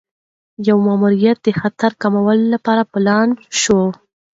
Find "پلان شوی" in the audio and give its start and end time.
2.93-3.87